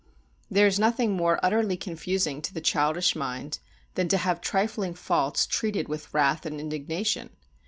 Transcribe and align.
There 0.49 0.65
is 0.65 0.79
nothing 0.79 1.11
more 1.15 1.39
utterly 1.43 1.77
confusing 1.77 2.41
to 2.41 2.53
the 2.55 2.59
childish 2.59 3.15
mind 3.15 3.59
than 3.93 4.07
to 4.07 4.17
have 4.17 4.41
trifling 4.41 4.95
faults 4.95 5.45
treated 5.45 5.87
with 5.89 6.11
wrath 6.11 6.43
and 6.43 6.59
indignation. 6.59 7.29